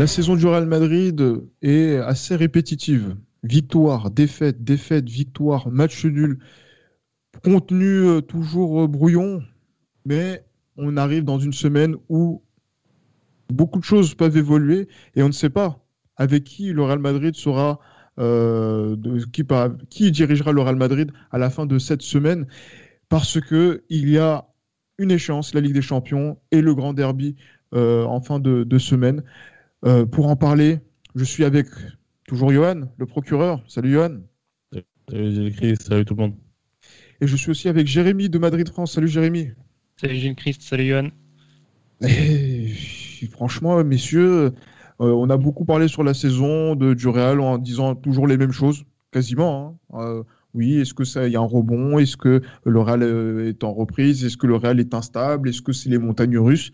[0.00, 3.16] La saison du Real Madrid est assez répétitive.
[3.42, 6.38] Victoire, défaite, défaite, victoire, match nul,
[7.44, 9.42] contenu euh, toujours euh, brouillon,
[10.06, 10.42] mais
[10.78, 12.42] on arrive dans une semaine où
[13.50, 15.84] beaucoup de choses peuvent évoluer et on ne sait pas
[16.16, 17.78] avec qui le Real Madrid sera,
[18.18, 18.96] euh,
[19.34, 19.44] qui,
[19.90, 22.46] qui dirigera le Real Madrid à la fin de cette semaine,
[23.10, 24.48] parce que il y a
[24.96, 27.36] une échéance, la Ligue des Champions et le Grand Derby
[27.72, 29.22] en fin de semaine.
[29.86, 30.80] Euh, pour en parler,
[31.14, 31.66] je suis avec
[32.26, 33.62] toujours Johan, le procureur.
[33.66, 34.18] Salut Johan.
[35.10, 36.34] Salut Christ, salut tout le monde.
[37.20, 38.92] Et je suis aussi avec Jérémy de Madrid France.
[38.92, 39.50] Salut Jérémy.
[39.96, 41.08] Salut Jean Christ, salut Johan.
[42.02, 42.72] Et,
[43.30, 44.52] franchement, messieurs,
[45.00, 48.36] euh, on a beaucoup parlé sur la saison de, du Real en disant toujours les
[48.36, 49.78] mêmes choses, quasiment.
[49.92, 49.98] Hein.
[50.00, 50.22] Euh,
[50.54, 51.98] oui, est-ce que ça y a un rebond?
[51.98, 53.02] Est-ce que le Real
[53.46, 54.24] est en reprise?
[54.24, 55.48] Est-ce que le Real est instable?
[55.48, 56.70] Est-ce que c'est les montagnes russes?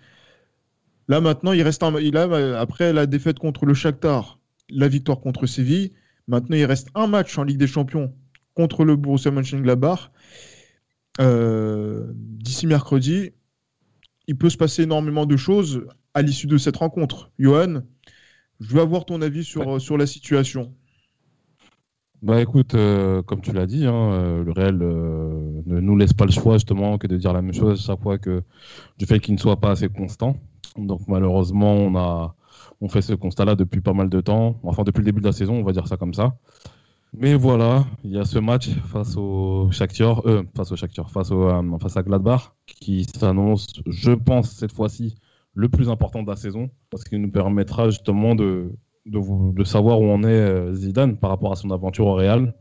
[1.09, 4.39] Là, maintenant, il reste un, il a, après la défaite contre le Shakhtar,
[4.71, 5.93] la victoire contre Séville.
[6.27, 8.13] Maintenant, il reste un match en Ligue des Champions
[8.55, 10.11] contre le Borussia Mönchengladbach.
[11.21, 13.31] Euh, D'ici mercredi,
[14.27, 17.31] il peut se passer énormément de choses à l'issue de cette rencontre.
[17.39, 17.83] Johan,
[18.61, 20.75] je veux avoir ton avis sur, sur la situation.
[22.23, 26.15] Bah écoute, euh, comme tu l'as dit, hein, euh, le Real euh, ne nous laisse
[26.15, 28.43] pas le choix justement que de dire la même chose chaque fois que
[28.99, 30.37] du fait qu'il ne soit pas assez constant.
[30.79, 32.35] Donc malheureusement, on a
[32.89, 35.55] fait ce constat-là depuis pas mal de temps, enfin depuis le début de la saison,
[35.55, 36.37] on va dire ça comme ça.
[37.19, 41.79] Mais voilà, il y a ce match face au Shakhtar, euh, face au Shakhtar, euh,
[41.79, 45.15] face à Gladbach, qui s'annonce, je pense cette fois-ci,
[45.55, 48.73] le plus important de la saison, parce qu'il nous permettra justement de,
[49.07, 52.55] de, savoir où on est euh, Zidane par rapport à son aventure au Real,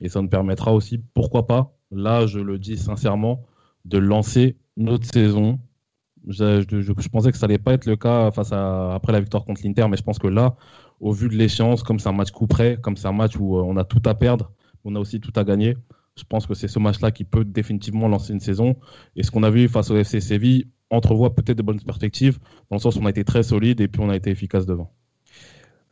[0.00, 3.44] et ça nous permettra aussi, pourquoi pas, là je le dis sincèrement,
[3.84, 5.60] de lancer notre saison
[6.28, 9.62] je, pensais que ça allait pas être le cas face à, après la victoire contre
[9.64, 10.56] l'Inter, mais je pense que là,
[11.00, 13.58] au vu de l'échéance, comme c'est un match coup près, comme c'est un match où
[13.58, 14.52] euh, on a tout à perdre,
[14.84, 15.76] on a aussi tout à gagner,
[16.16, 18.76] je pense que c'est ce match-là qui peut définitivement lancer une saison.
[19.16, 22.38] Et ce qu'on a vu face au FC Séville entrevoit peut-être de bonnes perspectives,
[22.70, 24.64] dans le sens où on a été très solide et puis on a été efficace
[24.64, 24.92] devant.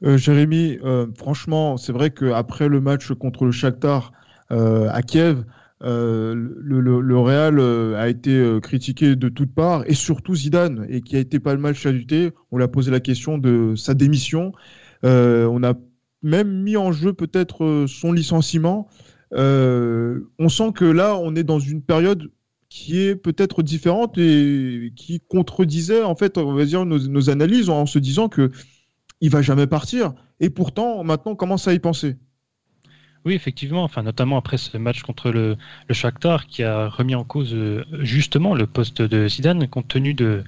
[0.04, 4.12] Euh, Jérémy, euh, franchement, c'est vrai qu'après le match contre le Shakhtar
[4.50, 5.44] à Kiev,
[5.84, 11.00] euh, le, Real euh, a été euh, critiqué de toutes parts, et surtout Zidane, et
[11.00, 12.30] qui a été pas mal chaluté.
[12.50, 14.52] On lui a posé la question de sa démission.
[15.02, 15.74] on a
[16.22, 18.88] même mis en jeu peut-être son licenciement.
[19.32, 22.30] on sent que là, on est dans une période
[22.68, 27.68] qui est peut-être différente et qui contredisait en fait, on va dire nos, nos analyses
[27.68, 28.50] en se disant que
[29.20, 30.14] il va jamais partir.
[30.40, 32.16] Et pourtant, maintenant, on commence à y penser.
[33.24, 35.56] Oui, effectivement, enfin, notamment après ce match contre le,
[35.88, 40.12] le Shakhtar qui a remis en cause euh, justement le poste de Zidane compte tenu
[40.12, 40.44] du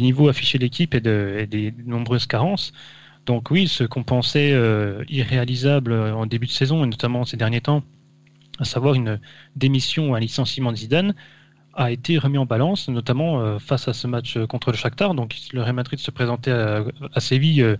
[0.00, 2.72] niveau affiché de l'équipe et, de, des nombreuses carences.
[3.26, 7.60] Donc oui, ce qu'on pensait euh, irréalisable en début de saison et notamment ces derniers
[7.62, 7.82] temps,
[8.60, 9.18] à savoir une
[9.56, 11.14] démission ou un licenciement de Zidane,
[11.74, 15.14] a été remis en balance, notamment euh, face à ce match contre le Shakhtar.
[15.14, 17.76] Donc le Real Madrid se présentait à Séville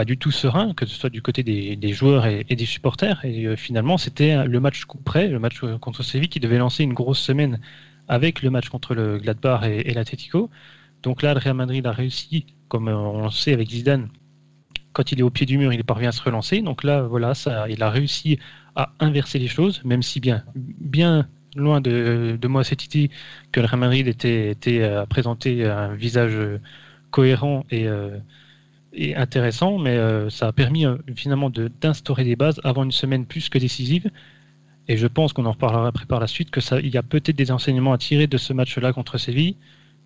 [0.00, 3.22] pas du tout serein, que ce soit du côté des, joueurs et, des supporters.
[3.22, 6.84] Et euh, finalement, c'était le match près, le match euh, contre Séville, qui devait lancer
[6.84, 7.60] une grosse semaine
[8.08, 10.48] avec le match contre le Gladbach et, et l'Atletico.
[11.02, 14.08] Donc là, le Real Madrid a réussi, comme euh, on le sait avec Zidane,
[14.94, 16.62] quand il est au pied du mur, il parvient à se relancer.
[16.62, 18.38] Donc là, voilà, ça, il a réussi
[18.76, 23.10] à inverser les choses, même si bien, bien loin de, moi cette idée
[23.52, 26.38] que le Real Madrid était, était à présenter un visage
[27.10, 27.86] cohérent et
[28.92, 33.26] est intéressant, mais euh, ça a permis euh, finalement d'instaurer des bases avant une semaine
[33.26, 34.10] plus que décisive.
[34.88, 37.02] Et je pense qu'on en reparlera après par la suite, que ça, il y a
[37.02, 39.56] peut-être des enseignements à tirer de ce match-là contre Séville.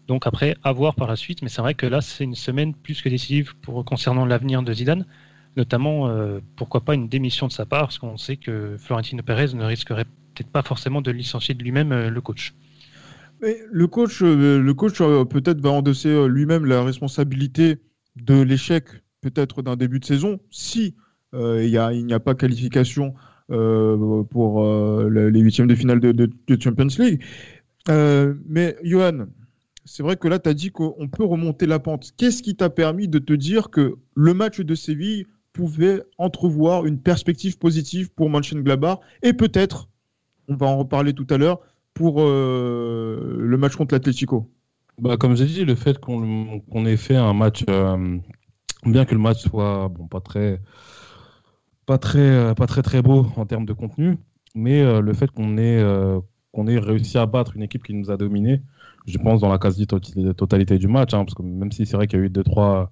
[0.06, 1.40] Donc après, à voir par la suite.
[1.42, 4.72] Mais c'est vrai que là, c'est une semaine plus que décisive pour concernant l'avenir de
[4.72, 5.06] Zidane,
[5.56, 9.54] notamment euh, pourquoi pas une démission de sa part, parce qu'on sait que Florentino Pérez
[9.54, 12.54] ne risquerait peut-être pas forcément de licencier de lui-même le coach.
[13.40, 17.78] Le coach, le coach peut-être va endosser lui-même la responsabilité
[18.16, 18.84] de l'échec
[19.20, 20.94] peut-être d'un début de saison si
[21.34, 23.14] euh, il n'y a, pas qualification
[23.50, 26.30] euh, pour euh, les huitièmes de finale de,
[26.60, 27.22] Champions League.
[27.88, 29.26] mais Johan,
[29.84, 32.12] c'est vrai que là, tu as dit qu'on peut remonter la pente.
[32.16, 37.00] Qu'est-ce qui t'a permis de te dire que le match de Séville pouvait entrevoir une
[37.00, 39.88] perspective positive pour Mönchengladbach et peut-être,
[40.48, 41.60] on va en reparler tout à l'heure,
[41.94, 44.50] pour le match contre l'Atlético?
[44.98, 48.18] Bah, Comme j'ai dit, le fait qu'on ait fait un match, euh,
[48.86, 50.60] bien que le match soit bon, pas très
[51.86, 54.18] pas très, euh, pas très très beau en termes de contenu,
[54.54, 55.82] mais le fait qu'on ait,
[56.52, 58.62] qu'on ait réussi à battre une équipe qui nous a dominé,
[59.06, 62.18] je pense, dans la quasi-totalité du match, hein, parce que même si c'est vrai qu'il
[62.18, 62.90] y a eu 2-3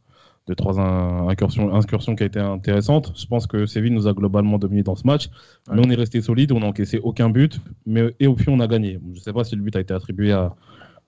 [0.49, 3.13] deux, trois incursions, incursions qui a été intéressantes.
[3.17, 5.29] Je pense que Séville nous a globalement dominé dans ce match,
[5.71, 8.61] mais on est resté solide, on n'a encaissé aucun but, mais et au fil on
[8.61, 8.99] a gagné.
[9.13, 10.55] Je ne sais pas si le but a été attribué à,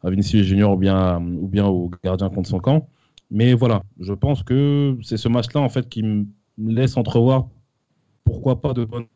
[0.04, 2.88] à Vinicius Junior ou bien, ou bien au gardien contre son camp,
[3.30, 6.26] mais voilà, je pense que c'est ce match-là en fait qui me
[6.58, 7.48] laisse entrevoir
[8.24, 9.06] pourquoi pas de bonnes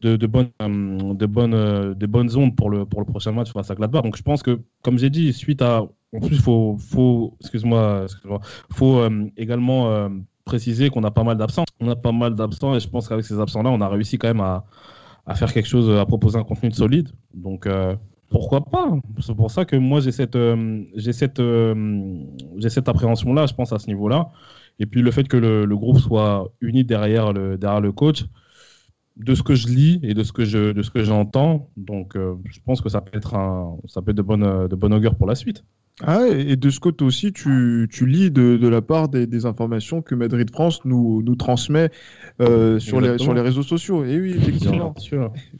[0.00, 3.52] de, bonnes, euh, de, bonnes, euh, de bonnes ondes pour le, pour le prochain match
[3.52, 4.02] face à Gladbach.
[4.02, 5.82] Donc je pense que, comme j'ai dit, suite à.
[6.14, 8.30] En plus, il faut, faut, excuse-moi, excuse
[8.70, 10.08] faut euh, également
[10.44, 11.64] préciser qu'on a pas mal d'absents.
[11.80, 14.28] On a pas mal d'absents et je pense qu'avec ces absents-là, on a réussi quand
[14.28, 14.64] même à,
[15.26, 17.10] à, faire quelque chose, à proposer un contenu solide.
[17.34, 17.68] Donc
[18.30, 18.90] pourquoi pas?
[19.20, 20.38] C'est pour ça que moi j'ai cette,
[20.94, 21.40] j'ai cette,
[22.56, 24.30] j'ai cette appréhension-là, je pense, à ce niveau-là.
[24.78, 28.24] Et puis le fait que le, le groupe soit uni derrière le, derrière le coach
[29.16, 31.70] de ce que je lis et de ce que je de ce que j'entends.
[31.76, 34.76] Donc, euh, je pense que ça peut être un, ça peut être de bonne de
[34.76, 35.64] bonne augure pour la suite.
[36.02, 39.46] Ah, et de ce côté aussi, tu, tu lis de, de, la part des, des,
[39.46, 41.90] informations que Madrid France nous, nous transmet
[42.42, 44.04] euh, sur, les, sur les réseaux sociaux.
[44.04, 44.94] Et oui, effectivement.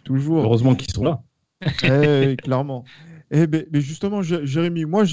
[0.04, 0.44] Toujours.
[0.44, 1.22] Heureusement qu'ils sont là.
[1.82, 2.84] Eh, clairement.
[3.30, 5.04] Et eh ben, mais justement, Jérémy, moi,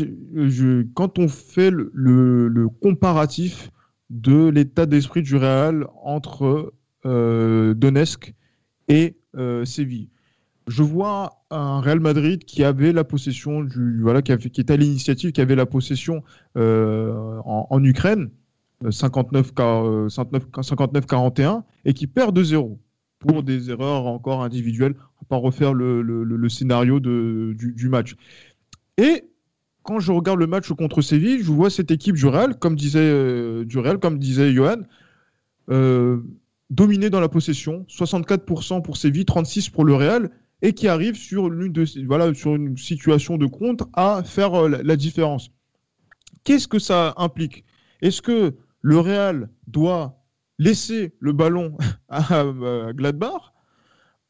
[0.93, 3.71] quand on fait le, comparatif
[4.11, 6.73] de l'état d'esprit du Real entre
[7.05, 8.35] euh, Donetsk
[8.87, 10.09] et euh, Séville.
[10.67, 13.67] Je vois un Real Madrid qui avait la possession
[13.99, 16.23] voilà qui, était à l'initiative, qui avait la possession
[16.55, 18.29] euh, en, Ukraine,
[18.85, 22.77] 59-41 et qui perd 2-0
[23.19, 24.95] pour des erreurs encore individuelles.
[25.37, 28.15] Refaire le, scénario de, du, match.
[28.97, 29.23] Et
[29.83, 33.11] quand je regarde le match contre Séville, je vois cette équipe du Real, comme disait,
[33.75, 34.83] Real, comme disait Johan,
[36.69, 40.31] dominé dans la possession, 64% pour Séville, 36% pour le Real,
[40.63, 45.51] et qui arrive sur, de, voilà, une situation de contre à faire euh, la, différence.
[46.45, 47.65] Qu'est-ce que ça implique?
[48.01, 50.23] Est-ce que le Real doit
[50.57, 51.77] laisser le ballon
[52.09, 52.45] à,
[52.93, 53.52] Gladbach?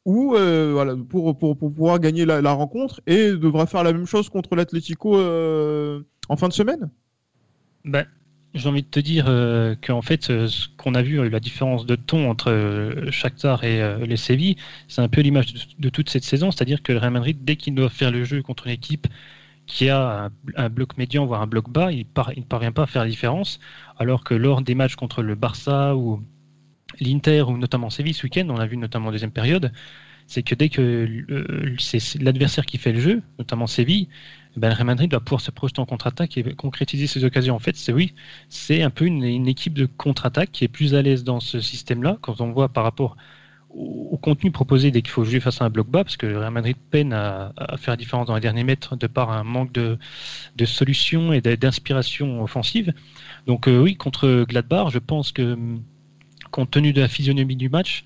[0.04, 4.28] Ou euh, voilà, pour, pour, pouvoir gagner la, rencontre et devra faire la même chose
[4.28, 6.90] contre l'Atlético euh, en fin de semaine?
[7.84, 8.06] Ben,
[8.54, 11.96] j'ai envie de te dire euh, qu'en fait, ce qu'on a vu, la différence de
[11.96, 14.56] ton entre Shakhtar et les Séville,
[14.88, 16.50] c'est un peu l'image de, toute cette saison.
[16.50, 19.06] C'est-à-dire que le Real Madrid, dès qu'il doit faire le jeu contre une équipe
[19.66, 23.04] qui a un, bloc médian, voire un bloc bas, il ne parvient pas à faire
[23.04, 23.58] la différence.
[23.98, 26.22] Alors que lors des matchs contre le Barça ou
[27.00, 29.72] l'Inter, ou notamment Séville ce week-end, on l'a vu notamment en deuxième période,
[30.26, 31.08] c'est que dès que
[31.78, 34.08] c'est l'adversaire qui fait le jeu, notamment Séville,
[34.56, 37.54] ben, le Real Madrid doit pouvoir se projeter en contre-attaque et concrétiser ses occasions.
[37.54, 38.14] En fait, c'est oui,
[38.48, 42.18] c'est un peu une, équipe de contre-attaque qui est plus à l'aise dans ce système-là
[42.20, 43.16] quand on voit par rapport
[43.70, 46.38] au, contenu proposé dès qu'il faut jouer face à un bloc bas, parce que le
[46.38, 49.72] Real Madrid peine à, faire la différence dans les derniers mètres de par un manque
[49.72, 49.98] de,
[50.56, 52.94] de solutions et d'inspiration offensive.
[53.46, 55.58] Donc euh, oui, contre Gladbach, je pense que
[56.54, 58.04] compte tenu de la physionomie du match,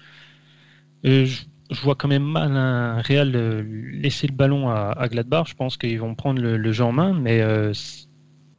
[1.05, 1.27] euh,
[1.71, 3.63] je vois quand même mal un Real euh,
[3.93, 5.49] laisser le ballon à, Gladbach.
[5.49, 7.75] Je pense qu'ils vont prendre le, jeu en main, mais euh,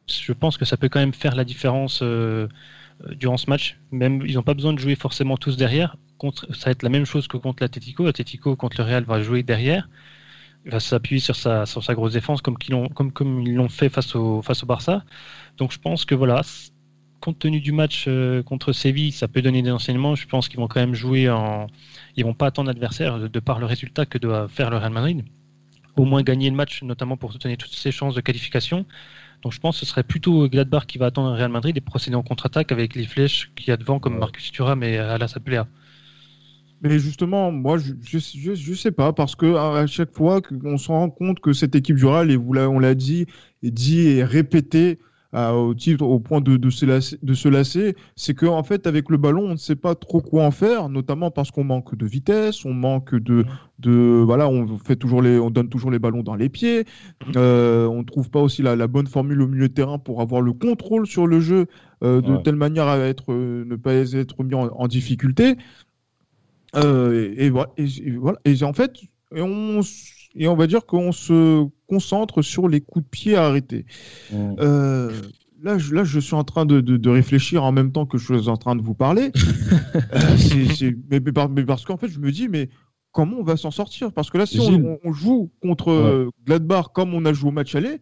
[0.08, 2.03] je pense que ça peut quand même faire la différence
[3.15, 3.79] durant ce match.
[3.91, 5.98] Même ils n'ont pas besoin de jouer forcément tous derrière.
[6.19, 8.05] Contre, ça va être la même chose que contre l'Atletico.
[8.05, 9.89] L'Atletico contre le Real va jouer derrière.
[10.65, 13.89] Il va s'appuyer sur sa, sur sa grosse défense comme, ils l'ont, comme, comme fait
[13.89, 15.03] face au, face au Barça.
[15.58, 16.41] Donc je pense que voilà,
[17.20, 18.08] compte tenu du match
[18.46, 20.16] contre Séville, ça peut donner des enseignements.
[20.16, 21.68] Je pense qu'ils vont quand même jouer en,
[22.16, 25.24] ils vont pas attendre l'adversaire de, par le résultat que doit faire le Real Madrid.
[25.96, 28.86] Au moins gagner le match, notamment pour soutenir toutes ses chances de qualification.
[29.42, 31.82] Donc je pense que ce serait plutôt Gladbach qui va attendre le Real Madrid et
[31.82, 35.28] procéder en contre-attaque avec les flèches qu'il y a devant, comme Marcus Thuram et la
[35.28, 35.68] Sapléa.
[36.82, 41.10] Mais justement, moi, je, je, sais pas, parce que à chaque fois qu'on se rend
[41.10, 43.26] compte que cette équipe du Real, et vous on l'a dit,
[43.64, 44.98] et dit et répété,
[45.33, 48.88] au titre, au point de, de, se lasser, de se lasser, c'est qu'en en fait,
[48.88, 51.95] avec le ballon, on ne sait pas trop quoi en faire, notamment parce qu'on manque
[51.95, 53.45] de vitesse, on manque de,
[53.77, 56.86] de, voilà, on fait toujours les, on donne toujours les ballons dans les pieds,
[57.36, 60.21] euh, on ne trouve pas aussi la, la, bonne formule au milieu de terrain pour
[60.21, 61.67] avoir le contrôle sur le jeu
[62.03, 65.57] euh, de telle manière à être, euh, ne pas être mis en, difficulté.
[66.75, 68.39] Et, et, voilà, et, voilà.
[68.45, 69.01] Et en fait,
[69.36, 69.81] et on,
[70.36, 73.86] et on va dire qu'on se concentre sur les coups de pied arrêtés.
[74.31, 74.53] Mm.
[74.60, 75.12] Euh,
[75.63, 78.17] là, je, là, je suis en train de, de- de réfléchir en même temps que
[78.17, 79.31] je suis en train de vous parler.
[80.13, 82.69] Euh, c'est- c'est- mais, mais par- mais parce qu'en fait, je me dis, mais
[83.12, 84.12] comment on va s'en sortir?
[84.13, 84.60] Parce que là, si
[85.03, 87.98] on, joue contre euh, Gladbach comme on a joué au match aller,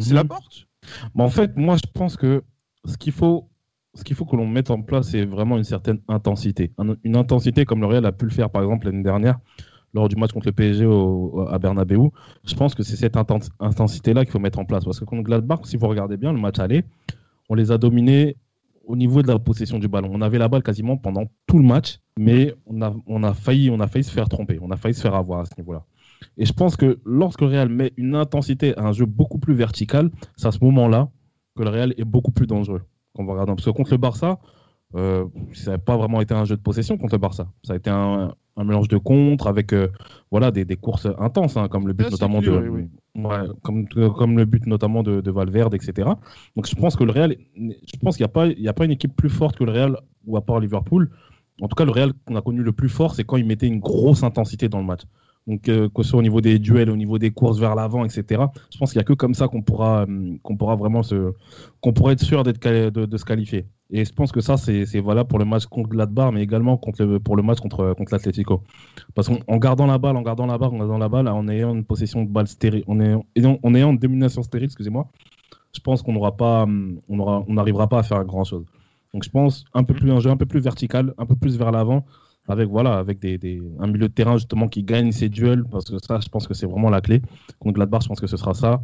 [0.00, 0.66] c'est la porte.
[1.14, 2.42] Mais en fait, moi, je pense que
[2.84, 3.48] ce qu'il faut,
[3.94, 6.72] ce qu'il faut que l'on mette en place, c'est vraiment une certaine intensité.
[6.78, 9.38] Un- une intensité comme le Real a pu le faire, par exemple, l'année dernière,
[9.94, 10.86] lors du match contre le PSG
[11.50, 11.98] à Bernabeu.
[12.44, 14.84] Je pense que c'est cette intens- intensité-là qu'il faut mettre en place.
[14.84, 16.84] Parce que contre Gladbach, si vous regardez bien le match aller,
[17.48, 18.36] on les a dominés
[18.84, 20.10] au niveau de la possession du ballon.
[20.12, 23.86] On avait la balle quasiment pendant tout le match, mais on a, failli, on a
[23.86, 24.58] failli se faire tromper.
[24.62, 25.84] On a failli se faire avoir à ce niveau-là.
[26.36, 29.54] Et je pense que lorsque le Real met une intensité à un jeu beaucoup plus
[29.54, 31.10] vertical, c'est à ce moment-là
[31.54, 32.82] que le Real est beaucoup plus dangereux.
[33.14, 33.44] Quand on va.
[33.44, 34.38] Parce que contre le Barça,
[34.94, 37.48] euh, ça n'a pas vraiment été un jeu de possession contre le Barça.
[37.62, 39.88] Ça a été un, un mélange de contre avec euh,
[40.30, 42.46] voilà, des, des courses intenses, hein, comme le but Assez notamment de,
[43.16, 46.08] Ouais, comme, comme le but notamment de, de Valverde, etc.
[46.54, 48.72] Donc je pense que le Real, je pense qu'il n'y a, pas- il y a
[48.72, 49.96] pas une équipe plus forte que le Real,
[50.26, 51.10] ou à part Liverpool.
[51.60, 53.66] En tout cas, le Real qu'on a connu le plus fort, c'est quand il mettait
[53.66, 55.02] une grosse intensité dans le match.
[55.48, 58.04] Donc, euh, que ce soit au niveau des duels, au niveau des courses vers l'avant,
[58.04, 58.42] etc.
[58.70, 61.32] Je pense qu'il n'y a que comme ça qu'on pourra, hum, qu'on pourra vraiment se,
[61.80, 63.66] qu'on pourra être sûr d'être quali- de, de se qualifier.
[63.90, 67.36] Et je pense que ça, c'est valable pour le match contre Gladbach, mais également pour
[67.36, 68.62] le match contre, contre l'Atlético.
[69.14, 71.48] Parce qu'en en gardant la balle, en gardant la balle, en gardant la balle, en
[71.48, 73.24] ayant une possession de balle stérile, en ayant,
[73.62, 75.08] en ayant une domination stérile, excusez-moi,
[75.74, 78.64] je pense qu'on n'aura pas, hum, on on n'arrivera pas à faire grand chose.
[79.14, 81.56] Donc je pense un peu plus un jeu un peu plus vertical, un peu plus
[81.56, 82.04] vers l'avant,
[82.46, 85.98] avec voilà, avec des- un milieu de terrain justement qui gagne ses duels, parce que
[85.98, 87.22] ça, je pense que c'est vraiment la clé.
[87.58, 88.82] Contre Gladbach, je pense que ce sera ça.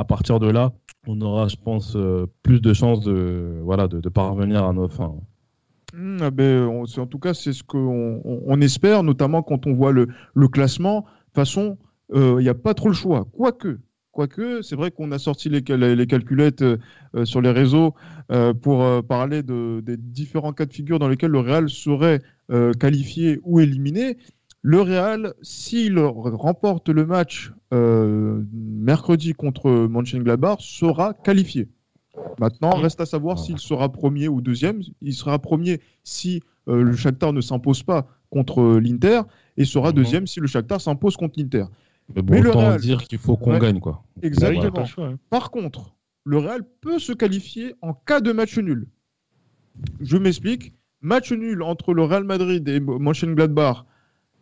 [0.00, 0.72] À partir de là,
[1.06, 5.12] on aura, je pense, euh, plus de chances de, voilà, de, parvenir à nos fins.
[5.94, 9.74] Hmm, ah ben, en tout cas, c'est ce qu'on on, on espère, notamment quand on
[9.74, 10.08] voit le,
[10.48, 11.00] classement.
[11.00, 11.76] De toute façon,
[12.14, 13.26] euh, il n'y a pas trop le choix.
[13.30, 13.78] Quoique,
[14.10, 16.78] quoique c'est vrai qu'on a sorti les, cal- les calculettes euh,
[17.24, 17.94] sur les réseaux
[18.62, 22.22] pour parler de, des différents cas de figure dans lesquels le Real serait
[22.78, 24.16] qualifié ou éliminé.
[24.62, 31.68] Le Real, s'il remporte le match euh, mercredi contre Mönchengladbach, sera qualifié.
[32.38, 34.82] Maintenant, reste à savoir s'il sera premier ou deuxième.
[35.00, 39.22] Il sera premier si euh, le Shakhtar ne s'impose pas contre euh, l'Inter
[39.56, 39.94] et sera Mhm.
[39.94, 41.64] deuxième si le Shakhtar s'impose contre l'Inter.
[42.14, 43.58] Mais bon, Mais le autant Real- dire qu'il faut qu'on Ouais.
[43.60, 44.02] gagne, quoi.
[44.16, 44.84] Bah Exactement.
[44.84, 45.06] choix.
[45.06, 45.18] hein.
[45.30, 48.86] Par contre, le Real peut se qualifier en cas de match nul.
[50.00, 50.74] Je m'explique.
[51.00, 53.84] Match nul entre le Real Madrid et Mönchengladbach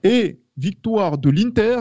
[0.09, 1.81] et victoire de l'Inter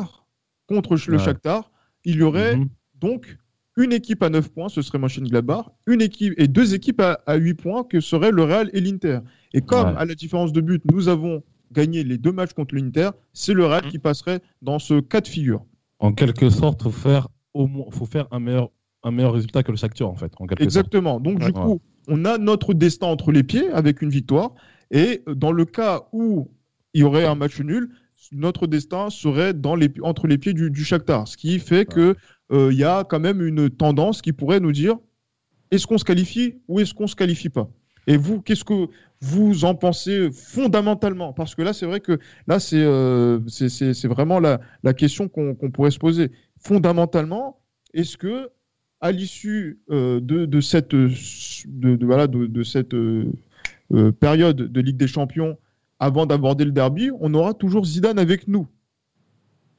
[0.68, 1.24] contre le Ouais.
[1.24, 1.72] Shakhtar,
[2.04, 2.70] il y aurait Mhm.
[2.96, 3.38] donc
[3.78, 7.36] une équipe à 9 points, ce serait Mönchengladbach, une équipe et deux équipes à, à
[7.36, 9.20] 8 points que seraient le Real et l'Inter.
[9.54, 9.94] Et comme Ouais.
[9.98, 13.66] à la différence de but, nous avons gagné les deux matchs contre l'Inter, c'est le
[13.66, 13.92] Real Mhm.
[13.92, 15.64] qui passerait dans ce cas de figure.
[16.00, 18.70] En quelque sorte, faut faire au moins, faut faire un meilleur,
[19.04, 20.32] un meilleur résultat que le Shakhtar, en fait.
[20.40, 20.64] En quelque sorte.
[20.64, 21.20] Exactement.
[21.20, 24.54] Donc, du coup, on a notre destin entre les pieds avec une victoire.
[24.92, 26.50] Et dans le cas où
[26.94, 27.90] il y aurait un match nul,
[28.32, 31.28] notre destin serait dans les, entre les pieds du, du Shakhtar.
[31.28, 32.16] Ce qui fait que
[32.52, 34.98] euh, il y a quand même une tendance qui pourrait nous dire
[35.72, 37.70] est-ce qu'on se qualifie ou est-ce qu'on se qualifie pas?
[38.10, 38.88] Et vous, qu'est-ce que
[39.20, 41.34] vous en pensez fondamentalement?
[41.34, 45.56] Parce que là, c'est vrai que là, c'est euh, c'est- vraiment la, la question qu'on
[45.72, 46.32] pourrait se poser.
[46.58, 47.60] Fondamentalement,
[47.94, 48.50] est-ce que
[49.02, 52.96] à l'issue euh, de, de cette, de, voilà, de, cette
[54.20, 55.58] période de Ligue des Champions,
[56.00, 58.68] avant d'aborder le derby, on aura toujours Zidane avec nous.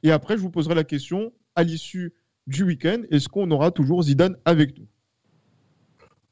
[0.03, 2.13] Et après, je vous poserai la question, à l'issue
[2.47, 4.87] du week-end, est-ce qu'on aura toujours Zidane avec nous?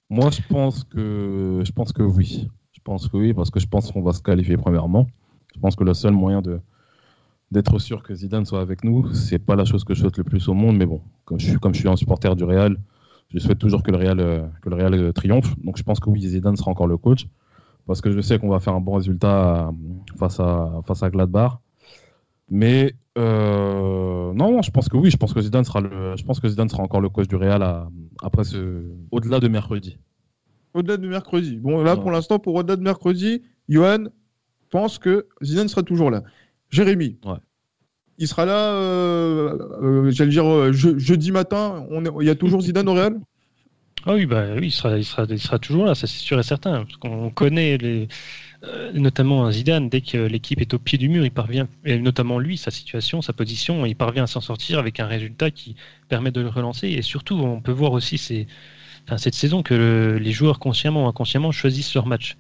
[0.10, 2.48] Moi, je pense que, je pense que oui.
[2.72, 5.08] Je pense que oui, parce que je pense qu'on va se qualifier premièrement.
[5.54, 6.60] Je pense que le seul moyen de
[7.52, 10.26] d'être sûr que Zidane soit avec nous, c'est pas la chose que je souhaite le
[10.26, 12.78] plus au monde, mais bon, comme je suis, comme je suis un supporter du Real,
[13.30, 15.58] je souhaite toujours que le Real, euh, que le Real euh, triomphe.
[15.64, 17.28] Donc, je pense que oui, Zidane sera encore le coach,
[17.88, 19.72] parce que je sais qu'on va faire un bon résultat euh,
[20.18, 21.54] face à face à Gladbach.
[22.50, 26.40] Mais euh, non, je pense que oui, je pense que Zidane sera le, je pense
[26.40, 27.90] que Zidane sera encore le coach du Real à-
[28.22, 29.98] après ce, au-delà de mercredi.
[30.74, 31.58] Au-delà de mercredi.
[31.58, 34.06] Bon, là, pour l'instant, pour au-delà de mercredi, Johan
[34.70, 36.24] pense que Zidane sera toujours là.
[36.70, 37.38] Jérémy, Ouais.
[38.18, 41.86] il sera là, euh, euh, j'allais dire, euh, je- jeudi matin,
[42.22, 43.20] il y a toujours Zidane au Real?
[44.10, 46.86] Ah oui, bah oui, il sera, toujours là, ça c'est sûr et certain.
[46.86, 46.96] Parce
[47.36, 47.78] connaît
[48.64, 52.40] euh, notamment Zidane, dès que l'équipe est au pied du mur, il parvient, et notamment
[52.40, 55.76] lui, sa situation, sa position, il parvient à s'en sortir avec un résultat qui
[56.10, 56.88] permet de le relancer.
[56.90, 58.18] Et surtout, on peut voir aussi
[59.18, 62.38] cette saison que le- les joueurs consciemment ou inconsciemment choisissent leur match.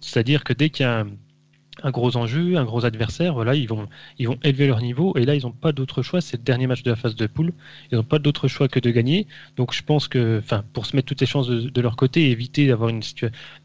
[0.00, 1.08] C'est-à-dire que dès qu'il y a un,
[1.82, 3.34] un gros enjeu, un gros adversaire.
[3.34, 5.16] Voilà, ils vont, ils vont élever leur niveau.
[5.16, 6.20] Et là, ils n'ont pas d'autre choix.
[6.20, 7.52] C'est le dernier match de la phase de poule.
[7.90, 9.26] Ils n'ont pas d'autre choix que de gagner.
[9.56, 12.66] Donc, je pense que, enfin, pour se mettre toutes les chances de, leur côté éviter
[12.66, 13.02] d'avoir une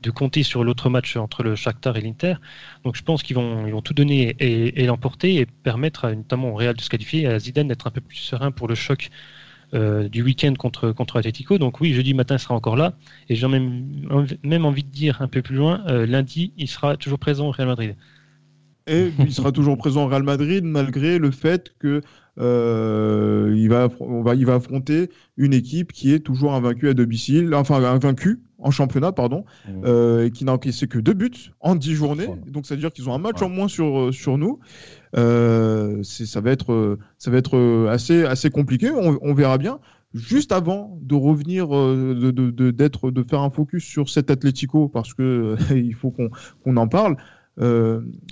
[0.01, 2.35] de compter sur l'autre match entre le Shakhtar et l'Inter.
[2.83, 6.55] Donc, je pense qu'ils vont, ils vont tout donner et, l'emporter et permettre notamment au
[6.55, 9.09] Real de se qualifier à Zidane d'être un peu plus serein pour le choc
[9.73, 11.57] euh, du week-end contre, contre Atletico.
[11.57, 12.93] Donc oui, jeudi matin, il sera encore là.
[13.29, 13.85] Et j'ai même,
[14.43, 17.51] même envie de dire un peu plus loin, euh, lundi, il sera toujours présent au
[17.51, 17.95] Real Madrid.
[18.87, 22.01] Et il sera toujours présent au Real Madrid malgré le fait que
[22.39, 26.93] euh, il, va, on va, il va affronter une équipe qui est toujours invaincue à
[26.93, 29.71] domicile, enfin invaincue en championnat, pardon, mmh.
[29.85, 32.29] euh, qui n'a encaissé que deux buts en dix journées.
[32.45, 34.59] Donc, ça veut dire qu'ils ont un match en moins sur, sur nous.
[35.17, 38.89] Euh, ça va être, être assez, compliqué.
[38.91, 39.79] On, verra bien.
[40.13, 45.13] Juste avant de revenir, de, de, d'être, de, faire un focus sur cet Atlético, parce
[45.13, 47.17] que il faut qu'on, en parle.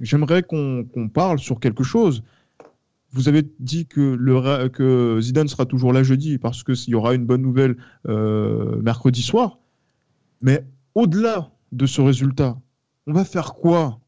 [0.02, 2.24] j'aimerais qu'on, parle sur quelque chose.
[3.12, 7.42] Vous avez dit que, Zidane sera toujours là jeudi parce qu'il y aura une bonne
[7.42, 9.60] nouvelle mercredi soir.
[10.42, 12.58] Mais au-delà de ce résultat,
[13.08, 14.00] on va faire quoi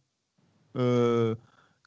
[0.77, 1.35] euh,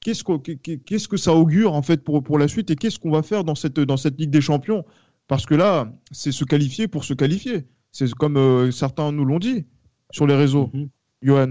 [0.04, 3.42] qu'est-ce, que, ça augure en fait pour, pour la suite et qu'est-ce qu'on va faire
[3.42, 4.84] dans cette, dans cette Ligue des Champions?
[5.26, 7.64] Parce que là, c'est se qualifier pour se qualifier.
[7.90, 9.64] C'est comme euh, certains nous l'ont dit
[10.10, 10.70] sur les réseaux.
[10.72, 10.84] Mm
[11.22, 11.46] Johan,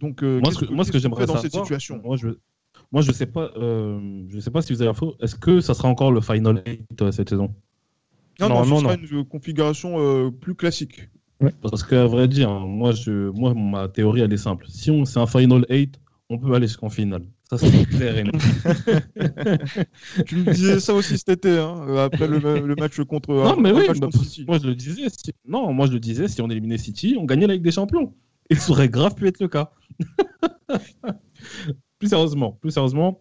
[0.00, 0.38] donc euh,
[0.70, 1.98] moi, ce que, j'aimerais dans cette situation?
[2.04, 2.28] Moi, je,
[2.92, 5.14] moi, je sais pas, je sais pas si vous avez l'info.
[5.18, 7.54] Est-ce que ça sera encore le final 8 cette saison?
[8.38, 11.08] Non, non, ce sera une configuration plus classique.
[11.62, 14.66] Parce qu'à vrai dire, moi, je, moi, ma théorie, elle est simple.
[14.68, 15.98] Si on c'est un Final 8,
[16.30, 17.24] on peut aller jusqu'en finale.
[17.56, 18.24] Ça, c'est clair et
[20.26, 23.34] tu me disais ça aussi cet été, hein, après le, le, match contre.
[23.34, 24.08] Non, mais oui, bah,
[24.46, 25.08] moi je le disais.
[25.10, 25.32] Si...
[25.46, 28.12] Non, moi je le disais, si on éliminait City, on gagnait la Ligue des Champions.
[28.50, 29.72] Et ça aurait grave pu être le cas.
[31.98, 33.20] plus sérieusement, plus sérieusement,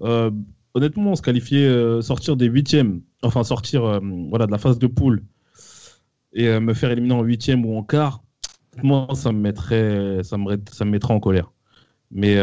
[0.00, 0.30] euh,
[0.74, 4.78] honnêtement, on se qualifiait euh, sortir des huitièmes, enfin sortir euh, voilà, de la phase
[4.78, 5.22] de poule
[6.32, 8.22] et euh, me faire éliminer en huitième ou en quart,
[8.82, 11.52] moi, ça me mettrait, ça me, ça me mettrait en colère.
[12.10, 12.36] Mais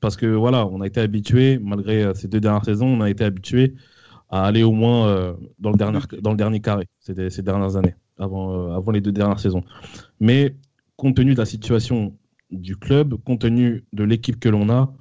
[0.00, 3.10] parce que voilà, on a été habitué, malgré euh, ces deux dernières saisons, on a
[3.10, 3.74] été habitué
[4.28, 7.96] à aller au moins dans, le dernier, dans le dernier carré ces, ces dernières années,
[8.16, 9.64] avant, avant les deux dernières saisons.
[10.20, 10.54] Mais
[10.94, 12.16] compte tenu de la situation
[12.52, 14.94] du club, compte tenu de l'équipe que l'on a,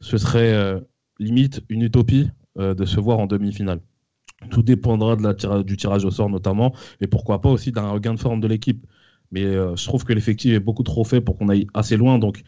[0.00, 0.82] ce serait
[1.20, 3.78] limite une utopie de se voir en demi-finale.
[4.50, 5.16] Tout dépendra
[5.62, 8.84] du tirage au sort notamment, et pourquoi pas aussi d'un regain de forme de l'équipe.
[9.32, 12.18] Mais euh, je trouve que l'effectif est beaucoup trop fait pour qu'on aille assez loin.
[12.18, 12.42] Donc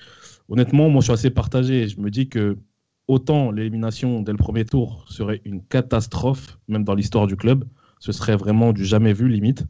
[0.49, 1.89] honnêtement, moi je suis assez partagé.
[1.89, 2.59] Je me dis que
[3.07, 7.65] autant l'élimination dès le premier tour serait une catastrophe, même dans l'histoire du club,
[8.01, 9.65] ce serait vraiment du jamais vu limite.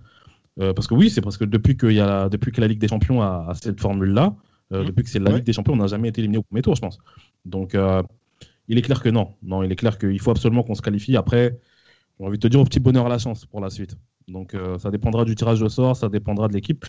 [0.60, 2.80] Euh, parce que oui, c'est parce que depuis, que, y a, depuis que la Ligue
[2.80, 4.34] des Champions a, cette formule-là,
[4.72, 4.86] euh, mmh.
[4.86, 6.74] depuis que c'est la Ligue des Champions, on n'a jamais été éliminé au premier tour,
[6.74, 6.98] je pense.
[7.44, 7.76] Donc
[8.68, 9.34] il est clair que non.
[9.42, 11.16] Non, il est clair qu'il faut absolument qu'on se qualifie.
[11.16, 11.58] Après,
[12.18, 13.96] j'ai envie de te dire au petit bonheur à la chance pour la suite.
[14.28, 16.84] Donc euh, ça dépendra du tirage au sort, ça dépendra de l'équipe.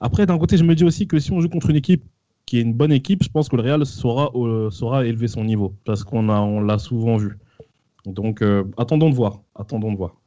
[0.00, 2.04] Après, d'un côté, je me dis aussi que si on joue contre une équipe
[2.52, 5.42] qui est une bonne équipe, je pense que le Real saura, euh, saura élever son
[5.42, 7.38] niveau, parce qu'on a, on l'a souvent vu.
[8.04, 10.20] Donc euh, attendons de voir, attendons de voir.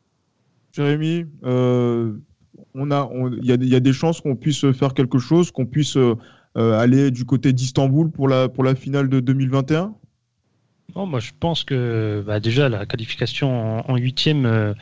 [0.71, 3.09] Jérémy, on a,
[3.43, 5.99] il y, y, a des chances qu'on puisse faire quelque chose, qu'on puisse
[6.55, 9.93] aller du côté d'Istanbul pour la, pour la finale de 2021
[10.93, 14.73] moi, je pense que bah, déjà la qualification en huitième euh,